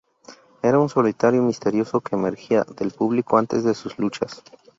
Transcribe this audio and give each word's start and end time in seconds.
Era 0.63 0.79
un 0.79 0.89
solitario 0.89 1.43
misterioso 1.43 2.01
que 2.01 2.15
emergía 2.15 2.63
del 2.63 2.89
público 2.89 3.37
antes 3.37 3.63
de 3.63 3.75
sus 3.75 3.99
luchas. 3.99 4.41